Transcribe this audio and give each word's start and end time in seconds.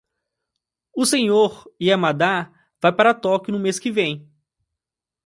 O 0.97 1.05
Sr. 1.05 1.69
Yamada 1.79 2.51
vai 2.81 2.91
para 2.91 3.13
Tóquio 3.13 3.51
no 3.53 3.59
mês 3.59 3.77
que 3.77 3.91
vem. 3.91 4.27